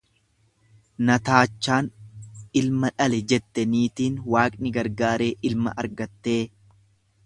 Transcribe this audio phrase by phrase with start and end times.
[1.09, 1.91] Na taachaan
[2.63, 6.41] ilma dhale jette niitiin Waaqni gargaaree ilma argattee.